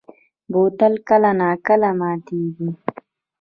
[0.51, 2.69] بوتل کله نا کله ماتېږي.